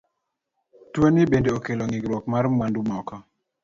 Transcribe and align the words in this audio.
Tuoni 0.91 1.21
bende 1.31 1.49
okelo 1.57 1.83
ng'ikruok 1.87 2.25
mar 2.33 2.45
mwandu 2.55 2.79
moko. 2.89 3.15